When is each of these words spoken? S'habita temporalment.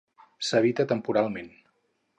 S'habita 0.47 0.87
temporalment. 0.93 1.55